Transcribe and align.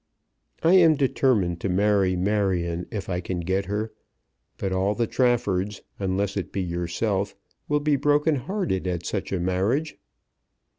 I 0.63 0.73
am 0.77 0.95
determined 0.95 1.61
to 1.61 1.69
marry 1.69 2.15
Marion 2.15 2.87
if 2.89 3.07
I 3.07 3.21
can 3.21 3.39
get 3.41 3.65
her; 3.65 3.93
but 4.57 4.71
all 4.73 4.95
the 4.95 5.05
Traffords, 5.05 5.83
unless 5.99 6.35
it 6.35 6.51
be 6.51 6.63
yourself, 6.63 7.35
will 7.67 7.81
be 7.81 7.97
broken 7.97 8.33
hearted 8.37 8.87
at 8.87 9.05
such 9.05 9.31
a 9.31 9.39
marriage. 9.39 9.99